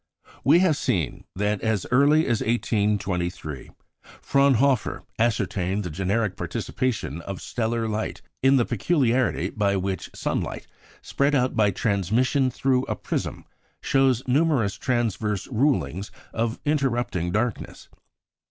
[0.43, 3.69] We have seen that, as early as 1823,
[4.19, 10.65] Fraunhofer ascertained the generic participation of stellar light in the peculiarity by which sunlight,
[11.03, 13.45] spread out by transmission through a prism,
[13.79, 17.87] shows numerous transverse rulings of interrupting darkness.